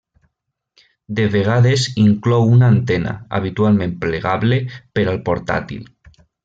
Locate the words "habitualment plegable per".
3.41-5.07